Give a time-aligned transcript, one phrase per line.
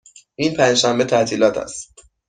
[0.35, 1.93] این پنج شنبه تعطیلات است.